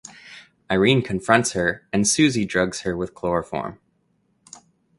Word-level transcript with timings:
Irene 0.71 1.03
confronts 1.03 1.51
her 1.51 1.87
and 1.93 2.07
Susie 2.07 2.43
drugs 2.43 2.79
her 2.79 2.97
with 2.97 3.13
chloroform. 3.13 3.77